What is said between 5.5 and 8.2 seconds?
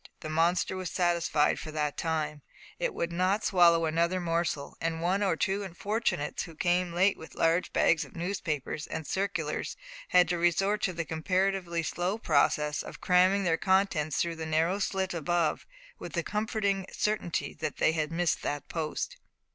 unfortunates who came late with large bags of